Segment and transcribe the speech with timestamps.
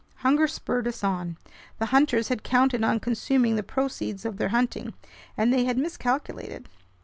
[0.25, 1.37] Hunger spurred us on.
[1.77, 4.95] The hunters had counted on consuming the proceeds of their hunting,
[5.37, 6.67] and they had miscalculated.